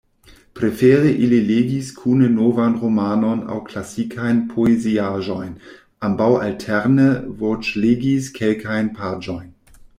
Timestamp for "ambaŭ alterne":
6.09-7.09